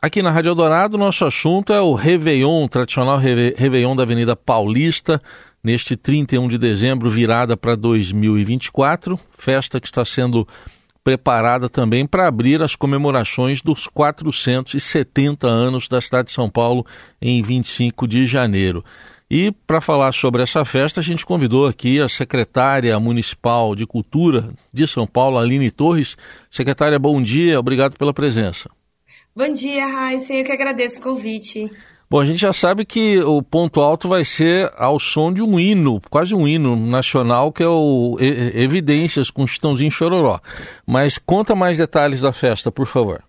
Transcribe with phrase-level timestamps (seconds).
[0.00, 5.20] Aqui na Rádio Eldorado, nosso assunto é o Réveillon, o tradicional Réveillon da Avenida Paulista,
[5.60, 10.46] neste 31 de dezembro, virada para 2024, festa que está sendo
[11.02, 16.86] preparada também para abrir as comemorações dos 470 anos da cidade de São Paulo
[17.20, 18.84] em 25 de janeiro.
[19.28, 24.50] E para falar sobre essa festa, a gente convidou aqui a secretária municipal de Cultura
[24.72, 26.16] de São Paulo, Aline Torres.
[26.48, 28.70] Secretária, bom dia, obrigado pela presença.
[29.38, 30.32] Bom dia, Raíssa.
[30.32, 31.70] Eu que agradeço o convite.
[32.10, 35.60] Bom, a gente já sabe que o ponto alto vai ser ao som de um
[35.60, 40.40] hino, quase um hino nacional, que é o Evidências com Chitãozinho Chororó.
[40.84, 43.22] Mas conta mais detalhes da festa, por favor.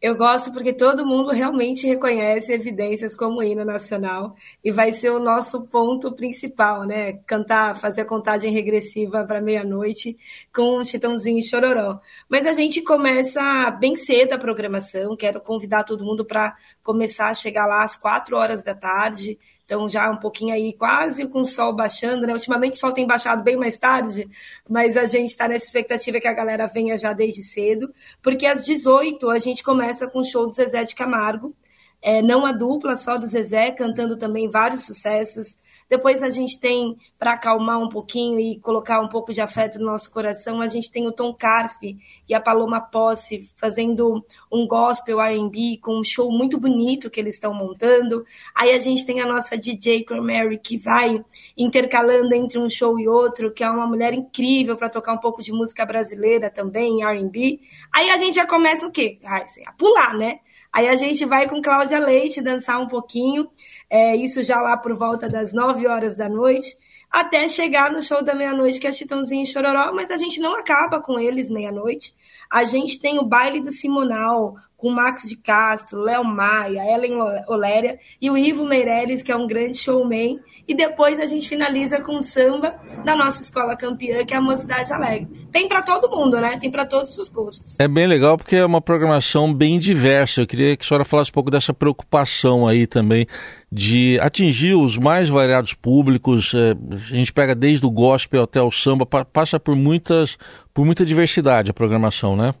[0.00, 5.18] Eu gosto porque todo mundo realmente reconhece evidências como hino nacional e vai ser o
[5.18, 7.14] nosso ponto principal, né?
[7.26, 10.16] Cantar, fazer a contagem regressiva para meia-noite
[10.54, 11.98] com o Chitãozinho e Chororó.
[12.28, 17.34] Mas a gente começa bem cedo a programação, quero convidar todo mundo para começar a
[17.34, 19.36] chegar lá às quatro horas da tarde,
[19.68, 22.32] então já um pouquinho aí, quase com o sol baixando, né?
[22.32, 24.26] Ultimamente o sol tem baixado bem mais tarde,
[24.66, 27.92] mas a gente está nessa expectativa que a galera venha já desde cedo,
[28.22, 31.54] porque às 18 a gente começa com o show do Zezé de Camargo,
[32.00, 36.96] é, não a dupla, só do Zezé, cantando também vários sucessos depois a gente tem,
[37.18, 40.90] para acalmar um pouquinho e colocar um pouco de afeto no nosso coração, a gente
[40.90, 46.30] tem o Tom Carfe e a Paloma Posse fazendo um gospel R&B com um show
[46.30, 48.24] muito bonito que eles estão montando.
[48.54, 51.24] Aí a gente tem a nossa DJ Mary que vai
[51.56, 55.42] intercalando entre um show e outro, que é uma mulher incrível para tocar um pouco
[55.42, 57.60] de música brasileira também, R&B.
[57.92, 59.18] Aí a gente já começa o quê?
[59.24, 60.38] A pular, né?
[60.72, 63.50] Aí a gente vai com Cláudia Leite dançar um pouquinho,
[63.88, 66.76] é, isso já lá por volta das 9 horas da noite,
[67.10, 70.54] até chegar no show da meia-noite, que é Chitãozinho e Chororó, mas a gente não
[70.56, 72.14] acaba com eles meia-noite.
[72.50, 77.98] A gente tem o baile do Simonal, com Max de Castro, Léo Maia, Ellen Oléria
[78.22, 80.38] e o Ivo Meirelles, que é um grande showman,
[80.68, 84.40] e depois a gente finaliza com o samba da nossa escola campeã, que é a
[84.40, 85.48] Mocidade Alegre.
[85.50, 86.56] Tem para todo mundo, né?
[86.60, 87.80] Tem para todos os gostos.
[87.80, 90.42] É bem legal porque é uma programação bem diversa.
[90.42, 93.26] Eu queria que a senhora falasse um pouco dessa preocupação aí também
[93.72, 96.54] de atingir os mais variados públicos.
[96.54, 100.38] É, a gente pega desde o gospel até o samba, passa por muitas
[100.72, 102.54] por muita diversidade a programação, né?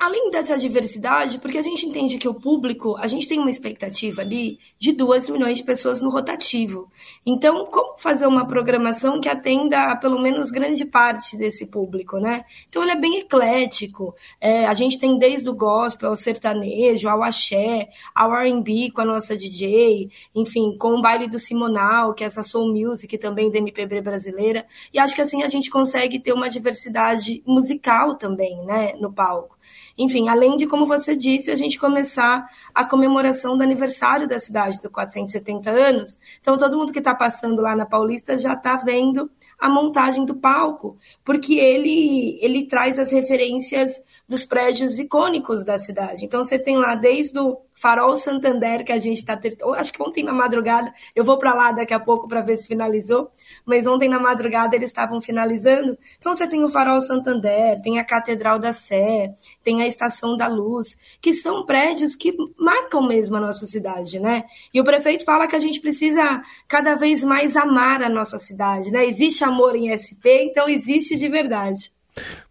[0.00, 4.22] Além dessa diversidade, porque a gente entende que o público, a gente tem uma expectativa
[4.22, 6.90] ali de 2 milhões de pessoas no rotativo.
[7.26, 12.46] Então, como fazer uma programação que atenda a pelo menos grande parte desse público, né?
[12.66, 14.14] Então, ele é bem eclético.
[14.40, 19.04] É, a gente tem desde o gospel ao sertanejo, ao axé, ao R&B com a
[19.04, 23.58] nossa DJ, enfim, com o baile do Simonal, que é essa soul music também da
[23.58, 24.64] MPB brasileira.
[24.94, 29.60] E acho que assim a gente consegue ter uma diversidade musical também, né, no palco.
[30.02, 34.80] Enfim, além de, como você disse, a gente começar a comemoração do aniversário da cidade,
[34.80, 36.16] do 470 anos.
[36.40, 40.34] Então, todo mundo que está passando lá na Paulista já está vendo a montagem do
[40.34, 46.24] palco, porque ele, ele traz as referências dos prédios icônicos da cidade.
[46.24, 49.40] Então, você tem lá desde o Farol Santander, que a gente está.
[49.74, 52.68] Acho que ontem na madrugada, eu vou para lá daqui a pouco para ver se
[52.68, 53.28] finalizou,
[53.64, 55.98] mas ontem na madrugada eles estavam finalizando.
[56.16, 60.46] Então você tem o Farol Santander, tem a Catedral da Sé, tem a Estação da
[60.46, 64.44] Luz, que são prédios que marcam mesmo a nossa cidade, né?
[64.72, 68.92] E o prefeito fala que a gente precisa cada vez mais amar a nossa cidade,
[68.92, 69.06] né?
[69.06, 71.90] Existe amor em SP, então existe de verdade.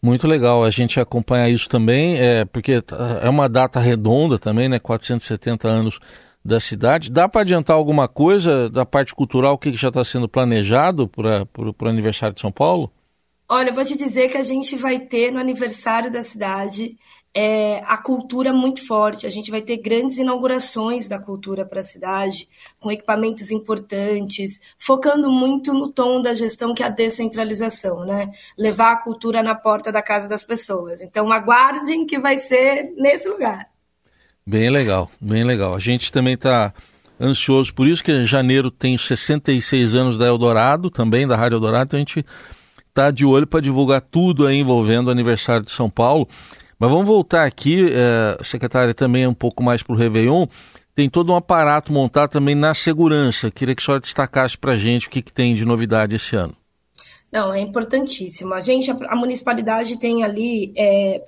[0.02, 2.84] Muito legal a gente acompanhar isso também, é, porque
[3.22, 4.80] é uma data redonda também, né?
[4.80, 6.00] 470 anos
[6.44, 7.12] da cidade.
[7.12, 11.46] Dá para adiantar alguma coisa da parte cultural, o que já está sendo planejado para
[11.56, 12.92] o aniversário de São Paulo?
[13.48, 16.96] Olha, eu vou te dizer que a gente vai ter no aniversário da cidade
[17.34, 19.28] é, a cultura muito forte.
[19.28, 22.48] A gente vai ter grandes inaugurações da cultura para a cidade,
[22.80, 28.32] com equipamentos importantes, focando muito no tom da gestão que é a descentralização, né?
[28.58, 31.02] Levar a cultura na porta da casa das pessoas.
[31.02, 33.68] Então aguardem que vai ser nesse lugar.
[34.46, 35.76] Bem legal, bem legal.
[35.76, 36.74] A gente também está
[37.22, 41.98] ansioso por isso, que janeiro tem 66 anos da Eldorado, também da Rádio Eldorado, então
[41.98, 42.26] a gente
[42.88, 46.28] está de olho para divulgar tudo aí envolvendo o aniversário de São Paulo.
[46.80, 50.48] Mas vamos voltar aqui, é, secretária, também um pouco mais para o Réveillon.
[50.96, 53.52] Tem todo um aparato montado também na segurança.
[53.52, 56.36] Queria que a senhora destacasse para a gente o que, que tem de novidade esse
[56.36, 56.56] ano.
[57.32, 58.54] Não, é importantíssimo.
[58.54, 61.22] A gente, a municipalidade tem ali é,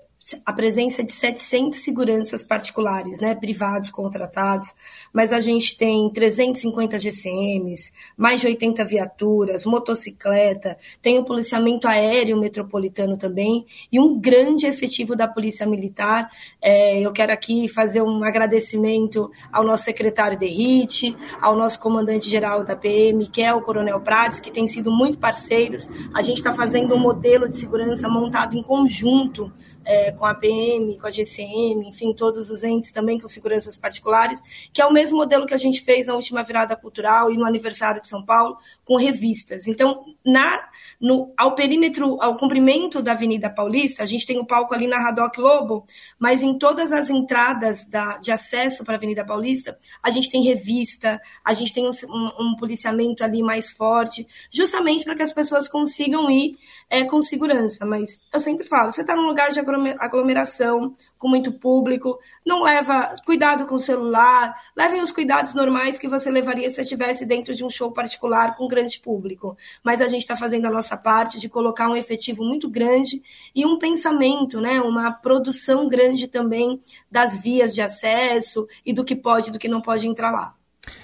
[0.45, 4.73] a presença de 700 seguranças particulares, né, privados contratados,
[5.11, 12.39] mas a gente tem 350 GCMs, mais de 80 viaturas, motocicleta, tem o policiamento aéreo
[12.39, 16.29] metropolitano também e um grande efetivo da Polícia Militar.
[16.61, 22.63] É, eu quero aqui fazer um agradecimento ao nosso secretário de RIT, ao nosso comandante-geral
[22.63, 25.89] da PM, que é o Coronel Prates, que tem sido muito parceiros.
[26.13, 29.51] A gente está fazendo um modelo de segurança montado em conjunto
[29.85, 34.41] é, com a PM, com a GCM, enfim, todos os entes também com seguranças particulares,
[34.71, 37.45] que é o mesmo modelo que a gente fez na última virada cultural e no
[37.45, 39.67] aniversário de São Paulo, com revistas.
[39.67, 40.69] Então, na,
[40.99, 44.99] no, ao perímetro, ao comprimento da Avenida Paulista, a gente tem o palco ali na
[44.99, 45.85] Radoc Lobo,
[46.19, 50.43] mas em todas as entradas da, de acesso para a Avenida Paulista, a gente tem
[50.43, 51.91] revista, a gente tem um,
[52.39, 56.57] um, policiamento ali mais forte, justamente para que as pessoas consigam ir
[56.89, 57.85] é, com segurança.
[57.85, 59.59] Mas eu sempre falo, você está num lugar de
[59.99, 66.07] aglomeração, com muito público, não leva cuidado com o celular, levem os cuidados normais que
[66.07, 69.55] você levaria se estivesse dentro de um show particular com grande público.
[69.83, 73.21] Mas a gente está fazendo a nossa parte de colocar um efetivo muito grande
[73.55, 76.79] e um pensamento, né, uma produção grande também
[77.09, 80.55] das vias de acesso e do que pode e do que não pode entrar lá.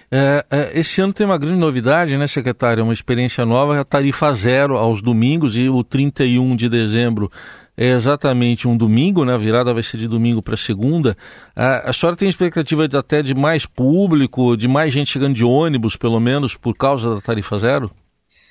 [0.10, 2.84] É, é, esse ano tem uma grande novidade, né, secretária?
[2.84, 7.30] Uma experiência nova, a tarifa zero aos domingos e o 31 de dezembro
[7.78, 9.36] é exatamente um domingo, né?
[9.36, 11.16] A virada vai ser de domingo para segunda.
[11.56, 15.44] A, a senhora tem expectativa de, até de mais público, de mais gente chegando de
[15.44, 17.92] ônibus, pelo menos, por causa da tarifa zero?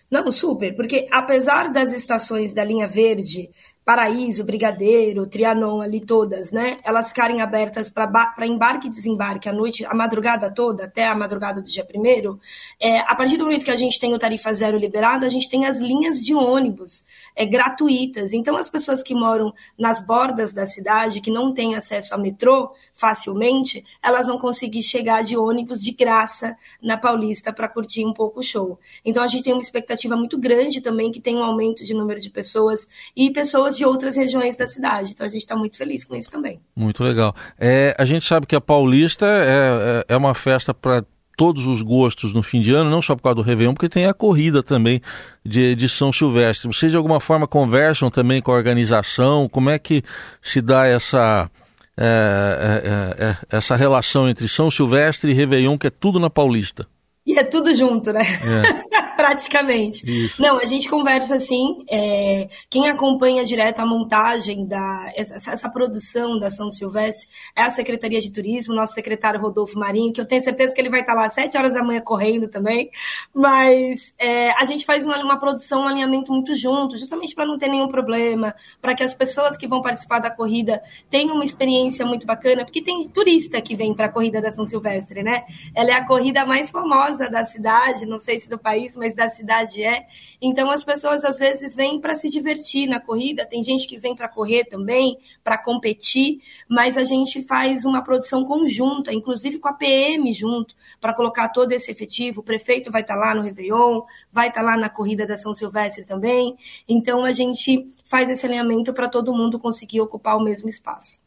[0.09, 3.49] Não, super, porque apesar das estações da linha verde
[3.87, 6.79] Paraíso, Brigadeiro, Trianon, ali todas, né?
[6.83, 11.63] Elas ficarem abertas para embarque e desembarque à noite, a madrugada toda, até a madrugada
[11.63, 12.37] do dia primeiro.
[12.81, 15.49] É, a partir do momento que a gente tem o tarifa zero liberado, a gente
[15.49, 17.05] tem as linhas de ônibus
[17.37, 18.33] é, gratuitas.
[18.33, 22.73] Então, as pessoas que moram nas bordas da cidade, que não têm acesso a metrô
[22.93, 28.41] facilmente, elas vão conseguir chegar de ônibus de graça na Paulista para curtir um pouco
[28.41, 28.81] o show.
[29.05, 32.19] Então, a gente tem uma expectativa muito grande também que tem um aumento de número
[32.19, 35.13] de pessoas e pessoas de outras regiões da cidade.
[35.13, 36.61] Então a gente está muito feliz com isso também.
[36.75, 37.35] Muito legal.
[37.59, 41.05] É, a gente sabe que a Paulista é, é, é uma festa para
[41.37, 44.07] todos os gostos no fim de ano, não só por causa do Réveillon, porque tem
[44.07, 45.03] a corrida também
[45.45, 46.67] de, de São Silvestre.
[46.67, 49.49] Vocês de alguma forma conversam também com a organização?
[49.49, 50.03] Como é que
[50.41, 51.51] se dá essa,
[51.97, 52.83] é,
[53.19, 56.87] é, é, essa relação entre São Silvestre e Réveillon, que é tudo na Paulista?
[57.27, 58.23] E é tudo junto, né?
[58.23, 58.97] É.
[59.27, 60.09] Praticamente.
[60.09, 60.41] Isso.
[60.41, 61.85] Não, a gente conversa assim.
[61.91, 67.71] É, quem acompanha direto a montagem da essa, essa, produção da São Silvestre é a
[67.71, 71.15] Secretaria de Turismo, nosso secretário Rodolfo Marinho, que eu tenho certeza que ele vai estar
[71.15, 72.91] lá às 7 horas da manhã correndo também.
[73.35, 77.59] Mas é, a gente faz uma, uma produção, um alinhamento muito junto, justamente para não
[77.59, 82.05] ter nenhum problema, para que as pessoas que vão participar da corrida tenham uma experiência
[82.05, 85.45] muito bacana, porque tem turista que vem para a corrida da São Silvestre, né?
[85.75, 89.29] Ela é a corrida mais famosa da cidade, não sei se do país, mas da
[89.29, 90.07] cidade é.
[90.41, 94.15] Então as pessoas às vezes vêm para se divertir na corrida, tem gente que vem
[94.15, 99.73] para correr também, para competir, mas a gente faz uma produção conjunta, inclusive com a
[99.73, 102.41] PM junto, para colocar todo esse efetivo.
[102.41, 105.37] O prefeito vai estar tá lá no Réveillon, vai estar tá lá na corrida da
[105.37, 106.57] São Silvestre também.
[106.89, 111.21] Então a gente faz esse alinhamento para todo mundo conseguir ocupar o mesmo espaço.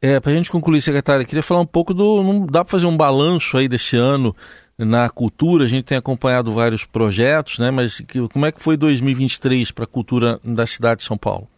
[0.00, 2.22] É, para a gente concluir, secretária, queria falar um pouco do.
[2.22, 4.36] Não dá para fazer um balanço aí desse ano
[4.78, 7.70] na cultura, a gente tem acompanhado vários projetos, né?
[7.70, 8.02] Mas
[8.32, 11.48] como é que foi 2023 para a cultura da cidade de São Paulo?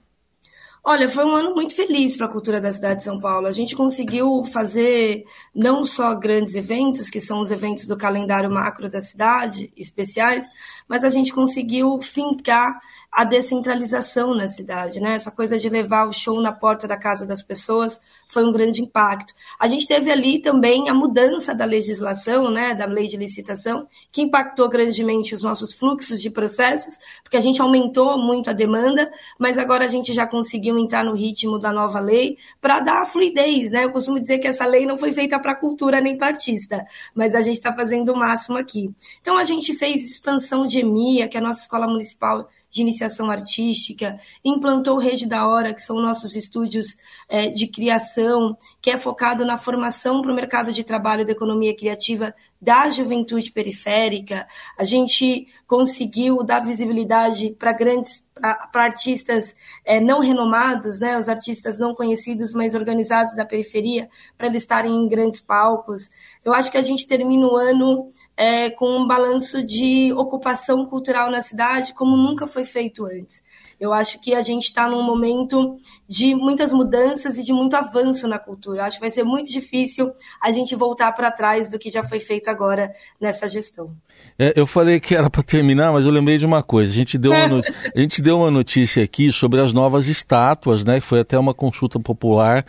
[0.84, 3.46] Olha, foi um ano muito feliz para a cultura da cidade de São Paulo.
[3.46, 5.24] A gente conseguiu fazer
[5.54, 10.46] não só grandes eventos, que são os eventos do calendário macro da cidade, especiais,
[10.88, 15.14] mas a gente conseguiu fincar a descentralização na cidade, né?
[15.14, 18.82] Essa coisa de levar o show na porta da casa das pessoas foi um grande
[18.82, 19.34] impacto.
[19.58, 24.22] A gente teve ali também a mudança da legislação, né, da lei de licitação, que
[24.22, 29.56] impactou grandemente os nossos fluxos de processos, porque a gente aumentou muito a demanda, mas
[29.56, 33.84] agora a gente já conseguiu entrar no ritmo da nova lei para dar fluidez, né?
[33.84, 37.34] Eu costumo dizer que essa lei não foi feita para cultura nem para artista, mas
[37.34, 38.90] a gente está fazendo o máximo aqui.
[39.20, 43.30] Então a gente fez expansão de EMIA, que é a nossa escola municipal de iniciação
[43.30, 46.96] artística, implantou Rede da Hora, que são nossos estúdios
[47.28, 51.74] é, de criação, que é focado na formação para o mercado de trabalho da economia
[51.76, 54.46] criativa da juventude periférica.
[54.76, 61.76] A gente conseguiu dar visibilidade para grandes para artistas é, não renomados, né, os artistas
[61.76, 66.08] não conhecidos, mas organizados da periferia, para eles estarem em grandes palcos.
[66.44, 71.30] Eu acho que a gente termina o ano é, com um balanço de ocupação cultural
[71.30, 73.42] na cidade como nunca foi feito antes.
[73.80, 75.76] Eu acho que a gente está num momento
[76.08, 78.84] de muitas mudanças e de muito avanço na cultura.
[78.84, 80.12] Acho que vai ser muito difícil
[80.42, 83.92] a gente voltar para trás do que já foi feito agora nessa gestão.
[84.38, 86.92] É, eu falei que era para terminar, mas eu lembrei de uma coisa.
[86.92, 87.60] A gente, deu uma,
[87.94, 91.00] a gente deu uma notícia aqui sobre as novas estátuas, né?
[91.00, 92.64] Foi até uma consulta popular,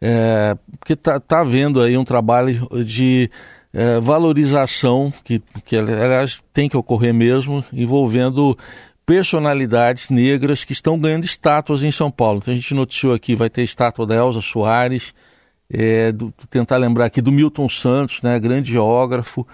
[0.00, 3.30] é, porque tá, tá havendo aí um trabalho de
[3.72, 8.56] é, valorização que, que, aliás, tem que ocorrer mesmo, envolvendo
[9.06, 12.38] personalidades negras que estão ganhando estátuas em São Paulo.
[12.38, 15.12] Então a gente noticiou aqui, vai ter estátua da Elza Soares,
[15.70, 19.46] é, do, tentar lembrar aqui do Milton Santos, né, grande geógrafo,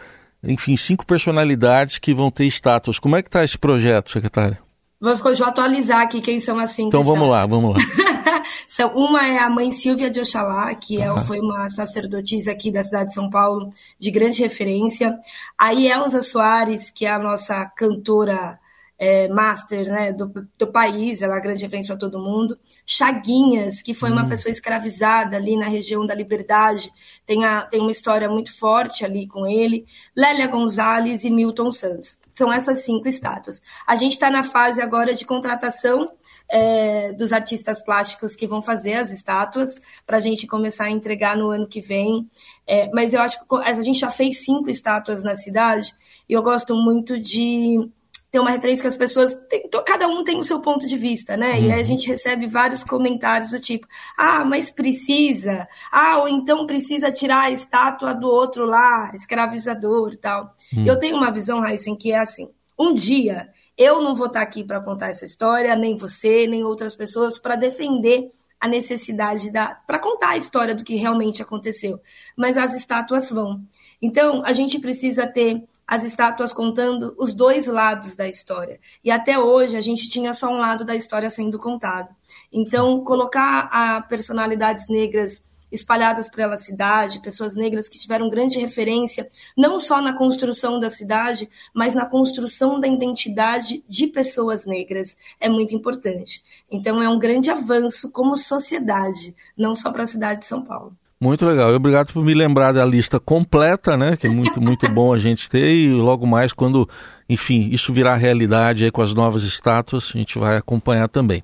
[0.42, 2.98] enfim, cinco personalidades que vão ter estátuas.
[2.98, 4.58] Como é que está esse projeto, secretário?
[5.00, 6.88] Vou, vou atualizar aqui quem são as cinco.
[6.88, 7.80] Então vamos lá, vamos lá.
[8.94, 11.24] uma é a mãe Silvia de Oxalá, que uhum.
[11.24, 15.18] foi uma sacerdotisa aqui da cidade de São Paulo, de grande referência.
[15.58, 18.58] Aí Elza Soares, que é a nossa cantora
[18.98, 22.58] é, master né, do, do, país, ela é uma grande referência para todo mundo.
[22.84, 24.28] Chaguinhas, que foi uma hum.
[24.28, 26.90] pessoa escravizada ali na região da Liberdade,
[27.26, 29.86] tem, a, tem uma história muito forte ali com ele.
[30.16, 32.18] Lélia Gonzalez e Milton Santos.
[32.34, 33.62] São essas cinco estátuas.
[33.86, 36.10] A gente está na fase agora de contratação
[36.48, 41.36] é, dos artistas plásticos que vão fazer as estátuas, para a gente começar a entregar
[41.36, 42.28] no ano que vem.
[42.66, 45.92] É, mas eu acho que a gente já fez cinco estátuas na cidade,
[46.28, 47.90] e eu gosto muito de
[48.30, 49.34] ter uma referência que as pessoas.
[49.48, 51.52] Tem, cada um tem o seu ponto de vista, né?
[51.52, 51.64] Uhum.
[51.64, 51.84] E aí a uhum.
[51.84, 55.66] gente recebe vários comentários do tipo: ah, mas precisa.
[55.90, 60.54] Ah, ou então precisa tirar a estátua do outro lá, escravizador e tal.
[60.74, 60.84] Uhum.
[60.86, 64.64] Eu tenho uma visão, Heisen, que é assim: um dia eu não vou estar aqui
[64.64, 69.74] para contar essa história, nem você, nem outras pessoas, para defender a necessidade da.
[69.86, 72.00] para contar a história do que realmente aconteceu.
[72.34, 73.62] Mas as estátuas vão.
[74.00, 78.80] Então, a gente precisa ter as estátuas contando os dois lados da história.
[79.04, 82.08] E até hoje a gente tinha só um lado da história sendo contado.
[82.52, 89.78] Então, colocar a personalidades negras espalhadas pela cidade, pessoas negras que tiveram grande referência, não
[89.78, 95.74] só na construção da cidade, mas na construção da identidade de pessoas negras, é muito
[95.74, 96.42] importante.
[96.70, 100.96] Então, é um grande avanço como sociedade, não só para a cidade de São Paulo.
[101.18, 101.72] Muito legal.
[101.72, 104.16] E obrigado por me lembrar da lista completa, né?
[104.16, 105.74] Que é muito, muito bom a gente ter.
[105.74, 106.88] E logo mais, quando,
[107.28, 111.42] enfim, isso virar realidade aí com as novas estátuas, a gente vai acompanhar também.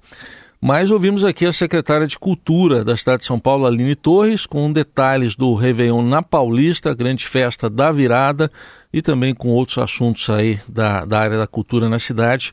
[0.60, 4.70] Mas ouvimos aqui a secretária de Cultura da cidade de São Paulo, Aline Torres, com
[4.70, 8.48] detalhes do Réveillon na Paulista, grande festa da virada,
[8.92, 12.52] e também com outros assuntos aí da, da área da cultura na cidade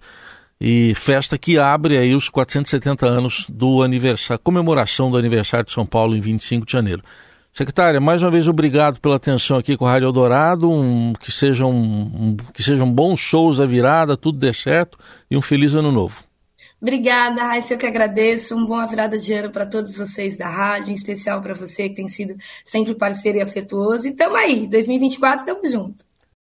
[0.59, 5.85] e festa que abre aí os 470 anos do aniversário, comemoração do aniversário de São
[5.85, 7.03] Paulo em 25 de janeiro.
[7.53, 11.71] Secretária, mais uma vez obrigado pela atenção aqui com a Rádio Eldorado, um, que, sejam,
[11.71, 14.97] um, que sejam bons shows à virada, tudo dê certo
[15.31, 16.23] e um feliz ano novo.
[16.81, 18.55] Obrigada, Raíssa, eu que agradeço.
[18.55, 21.95] Um bom virada de ano para todos vocês da rádio, em especial para você que
[21.95, 22.35] tem sido
[22.65, 24.07] sempre parceiro e afetuoso.
[24.07, 26.08] E tamo aí, 2024, tamo junto.